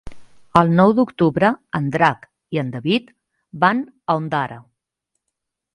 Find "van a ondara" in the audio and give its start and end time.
3.67-4.61